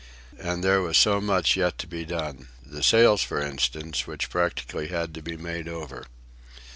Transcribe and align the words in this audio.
And 0.39 0.63
there 0.63 0.81
was 0.81 0.97
so 0.97 1.21
much 1.21 1.55
yet 1.55 1.77
to 1.77 1.85
be 1.85 2.05
done—the 2.05 2.81
sails, 2.81 3.21
for 3.21 3.39
instance, 3.39 4.07
which 4.07 4.31
practically 4.31 4.87
had 4.87 5.13
to 5.13 5.21
be 5.21 5.37
made 5.37 5.67
over. 5.67 6.07